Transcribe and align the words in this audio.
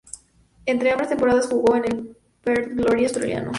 Entre 0.65 0.89
ambas 0.89 1.09
temporadas 1.09 1.45
jugó 1.47 1.75
en 1.75 1.85
el 1.85 2.17
Perth 2.43 2.69
Glory 2.73 3.03
australiano. 3.03 3.49